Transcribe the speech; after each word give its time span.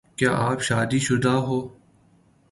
کیا 0.17 0.31
آپ 0.37 0.61
شادی 0.61 0.99
شدہ 0.99 1.35
ہو 1.45 1.59